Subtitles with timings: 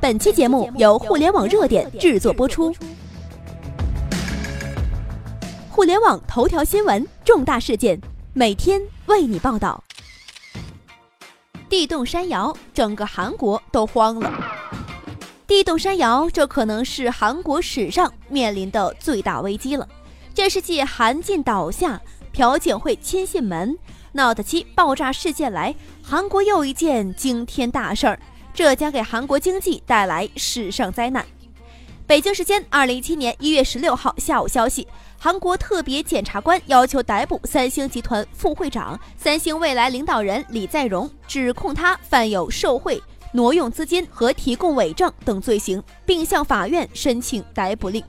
[0.00, 2.74] 本期节目由互联网热点制作播出。
[5.68, 8.00] 互联网头条新闻，重大事件，
[8.32, 9.84] 每天为你报道。
[11.68, 14.32] 地动山摇，整个韩国都慌了。
[15.46, 19.86] 地动山摇，这可能是韩国史上面临的最大危机了。
[20.32, 22.00] 这是继韩进倒下、
[22.32, 23.76] 朴槿惠亲信门
[24.12, 28.18] Note 七爆炸事件来，韩国又一件惊天大事儿。
[28.60, 31.24] 这将给韩国经济带来史上灾难。
[32.06, 34.86] 北京时间二零一七年一月十六号下午消息，
[35.18, 43.02] 韩国特别检察官要求逮捕三星集团副会长、三星未来领导人李在镕，指控他犯有受贿、
[43.32, 48.04] 挪用资金和提供伪证等罪行，并向法院申请逮捕令。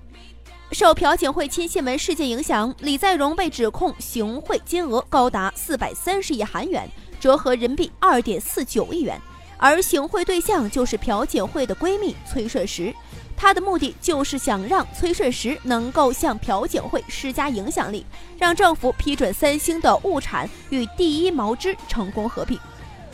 [0.73, 6.89] 受朴槿惠亲信门事件影响，李在镕被指控行贿金额高达四百三十亿韩元，
[7.21, 9.17] 折合人民币二点四九亿元。
[9.63, 12.91] 而行贿对象就是朴槿惠的闺蜜崔顺实，
[13.37, 18.03] 她的目的就是想让崔顺实能够向朴槿惠施加影响力，
[18.39, 22.59] 让政府批准三星的物产与第一毛织成功合并。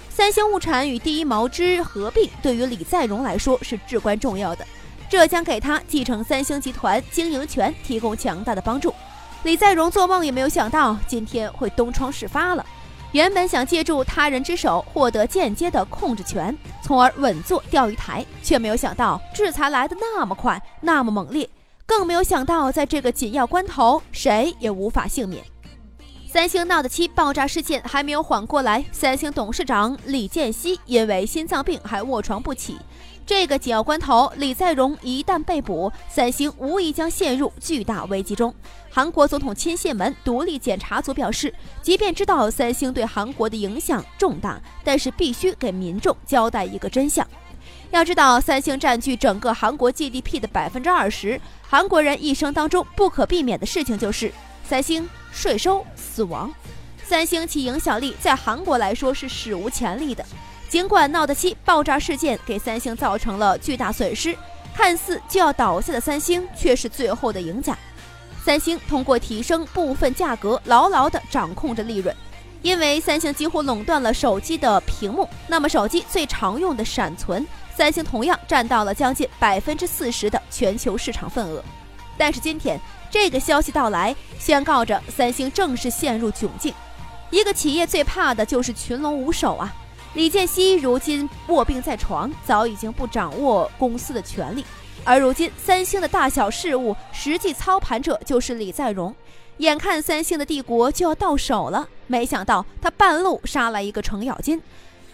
[0.10, 4.66] 三星物产与第一毛织合并对于李在镕来说是至关重要的，
[5.10, 8.94] 这将给他继承三星集团经营权提供强大的帮助。
[9.44, 12.66] 李在镕做梦也没有想到今天会东窗事发了。
[13.14, 21.50] 原本想借助他人之手获得间接的控制权，从而稳坐钓鱼台，却没有想到制裁来的那么快，那么猛烈，
[21.86, 25.44] 更没有想到在这个紧要关头，谁也无法幸免。
[26.30, 32.78] 三星闹得起爆炸事件还没有缓过来，三星董事长李健熙因为心脏病还卧床不起。
[33.28, 38.56] 这个紧要关头，李在镕一旦被捕，三星无疑将陷入巨大危机中。
[38.90, 47.28] 韩国总统亲信门独立检查组表示，即便知道三星对韩国的影响重大，但是必须给民众交代一个真相。
[47.92, 54.32] 要知道，三星占据整个韩国 GDP 的百分之二十，韩国人一生当中不可避免的事情就是
[54.64, 56.50] 三星税收死亡。
[57.04, 60.26] 三星其影响力在韩国来说是史无前例的。
[60.70, 64.38] 尽管闹得七爆炸事件给三星造成了巨大损失，
[64.76, 67.78] 看似就要倒下的三星却是最后的赢家。
[68.44, 72.16] 三星通过提升部分价格，牢牢地掌控着利润。
[72.62, 77.46] 因为三星几乎垄断了手机的屏幕，那么手机最常用的闪存，
[77.76, 81.64] 三星同样占到了将近百分之四十的全球市场份额。
[82.18, 82.80] 但是今天
[83.12, 86.74] 这个消息到来，宣告着三星正式陷入窘境。
[87.30, 89.74] 一个企业最怕的就是群龙无首啊！
[90.18, 94.66] 李健熙如今卧病在床，早已经不掌握公司的权力，
[95.04, 99.14] 而如今三星的大小事务实际操盘者就是李在镕。
[99.58, 104.60] 眼看三星的帝国就要到手了，没想到他半路杀来一个程咬金。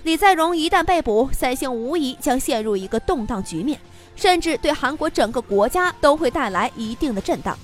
[0.03, 3.77] 李在镕一旦被捕，三星无疑将陷入一个动荡局面，
[4.15, 7.59] 甚至对韩国整个国家都会带来一定的震荡。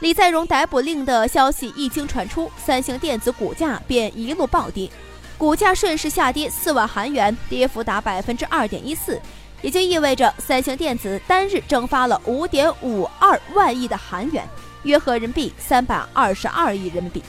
[0.00, 4.90] 李在镕逮捕令的消息一经传出，三星电子股价便一路暴跌。
[5.38, 9.20] 股价顺势下跌四万韩元，跌幅达百分之二点一四，
[9.60, 14.48] 也就意味着三星电子单日蒸发了五点五二万亿的韩元，
[14.84, 17.22] 约合人民币三百二十二亿人民币。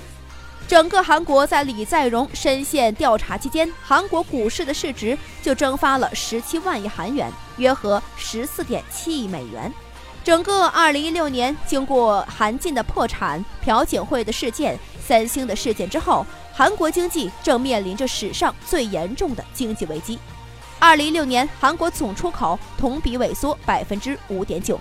[0.67, 9.71] 整个韩国在李在镕深陷调查期间，韩国股市的市值就蒸发了十七万亿韩元，约合十四点七亿美元。
[10.23, 16.25] 整个二零一六年，经过韩进的破产、朴槿惠的事件、三星的事件之后，
[16.57, 20.17] 韩国经济正面临着史上最严重的经济危机。
[20.79, 24.79] 二零一六年，韩国总出口同比萎缩百分之五点九。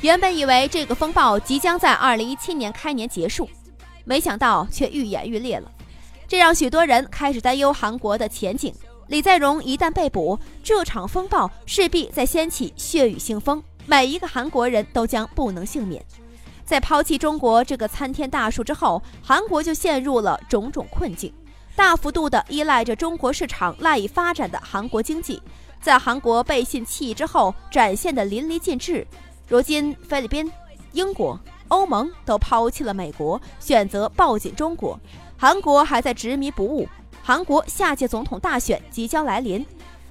[0.00, 3.46] 原本以为这个风暴即将在二零一七年开年结束，
[4.06, 5.70] 没想到却愈演愈烈了，
[6.26, 8.74] 这让许多人开始担忧韩国的前景。
[9.08, 13.62] 李在镕一旦被捕，这场风暴势必再掀起血雨腥风。
[13.84, 16.02] 每一个韩国人都将不能幸免。
[16.68, 21.32] 在抛弃中国这个参天大树之后，韩国就陷入了种种困境，
[21.74, 25.42] 大幅度的依赖着中国市场赖以发展的韩国经济，
[25.80, 29.06] 在韩国背信弃义之后展现的淋漓尽致。
[29.46, 30.52] 如今，菲律宾、
[30.92, 35.00] 英国、欧盟都抛弃了美国，选择抱紧中国，
[35.38, 36.86] 韩国还在执迷不悟。
[37.22, 39.64] 韩国下届总统大选即将来临，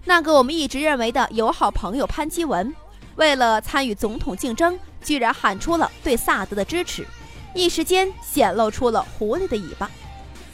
[0.05, 2.73] 那个我们一直认为的友好朋友潘基文。
[3.15, 7.05] 为了参与总统竞争，居然喊出了对萨德的支持，
[7.53, 9.89] 一时间显露出了狐狸的尾巴。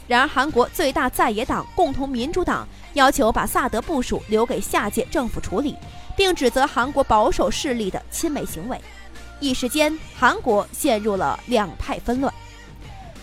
[0.06, 5.74] 然而，韩国最大在野党共同民主党要求把萨德部署留给下届政府处理，
[6.14, 8.78] 并指责韩国保守势力的亲美行为。
[9.40, 12.32] 一时间，韩国陷入了两派纷乱。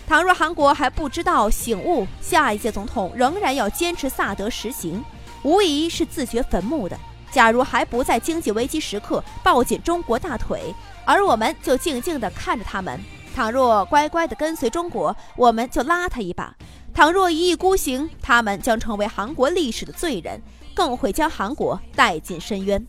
[0.08, 5.02] 倘若韩国还不知道醒悟，下一届总统仍然要坚持萨德实行，
[5.42, 6.98] 无疑是自掘坟墓的。
[7.30, 12.96] 假如还不在经济危机时刻抱紧中国大腿，而我们就静静地看着他们；
[13.34, 16.54] 倘若乖乖地跟随中国，我们就拉他一把；
[16.94, 20.40] 倘若一意孤行，他们将成为韩国历史的罪人，
[20.74, 22.86] 更会将韩国带进深渊。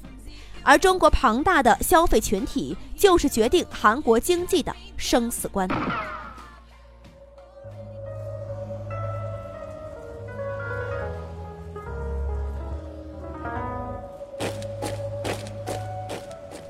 [0.62, 5.68] 而中国庞大的消费群体，就是决定韩国经济的生死关。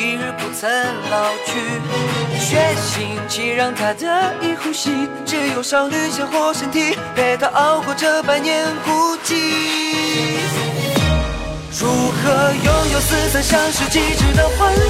[0.00, 0.66] 一日不曾
[1.10, 1.60] 老去，
[2.40, 9.34] 血腥气让他得以呼吸，只有少女鲜活身体陪他熬过这百年孤寂。
[11.78, 14.80] 如何拥有似曾相识极致的欢愉？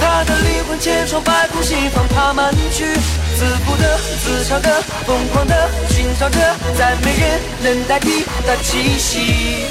[0.00, 3.27] 他的灵魂千疮百孔，心房爬满蛆。
[3.38, 6.40] 自负的、自嘲的、疯狂的寻找着，
[6.76, 9.64] 再没人能代替的气息。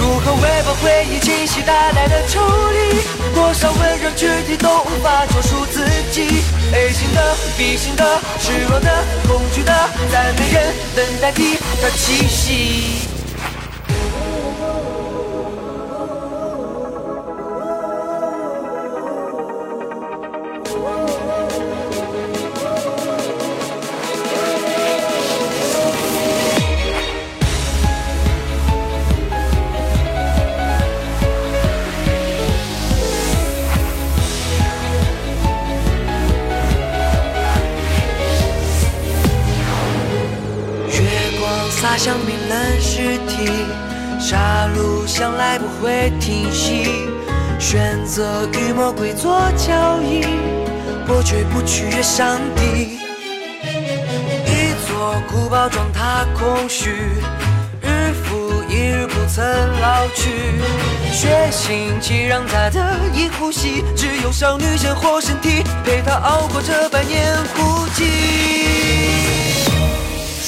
[0.00, 2.40] 如何微博回忆清晰带来的抽
[2.70, 2.98] 离？
[3.34, 6.42] 多少温柔躯体都无法救赎自己。
[6.72, 9.72] A 型的、B 型的、失落的、恐惧的，
[10.10, 13.19] 再没人能代替的气息。
[44.20, 47.08] 杀戮向来不会停息。
[47.58, 50.24] 选择与魔鬼做交易，
[51.08, 52.98] 我绝不取悦上帝。
[54.46, 56.90] 一座古堡装它空虚，
[57.82, 59.42] 日复一日不曾
[59.80, 60.30] 老去。
[61.12, 62.80] 血腥气让它得
[63.14, 68.89] 以呼吸，只有少女鲜活身体陪他熬过这百年孤寂。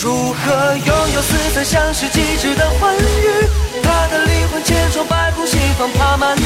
[0.03, 3.47] 如何拥有似曾相识极致的欢愉？
[3.85, 6.43] 他的灵魂千疮百孔，心房爬满蛆。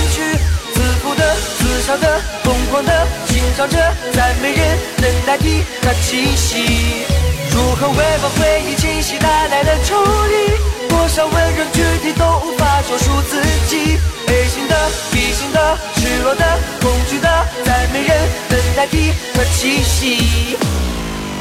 [0.75, 3.79] 自负的、自嘲的、疯狂的寻找着，
[4.13, 7.07] 再没人能代替他气息。
[7.51, 10.89] 如何微把回忆清晰带来的抽离？
[10.91, 13.97] 多少温柔躯体都无法救赎自己。
[14.29, 16.45] A 型的、B 型的、失落的、
[16.83, 18.19] 恐惧的，再没人
[18.51, 20.59] 能代替他气息。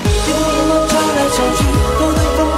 [0.05, 1.63] 一波一波吵来吵去，
[1.99, 2.54] 都难分。